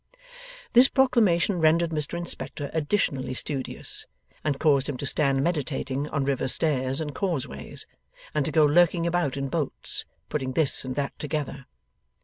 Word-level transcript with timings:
This 0.73 0.87
Proclamation 0.87 1.59
rendered 1.59 1.91
Mr 1.91 2.17
Inspector 2.17 2.71
additionally 2.73 3.35
studious, 3.35 4.07
and 4.43 4.59
caused 4.59 4.89
him 4.89 4.97
to 4.97 5.05
stand 5.05 5.43
meditating 5.43 6.09
on 6.09 6.23
river 6.25 6.47
stairs 6.47 6.99
and 6.99 7.13
causeways, 7.13 7.85
and 8.33 8.43
to 8.45 8.51
go 8.51 8.65
lurking 8.65 9.05
about 9.05 9.37
in 9.37 9.47
boats, 9.47 10.05
putting 10.27 10.53
this 10.53 10.83
and 10.83 10.95
that 10.95 11.13
together. 11.19 11.67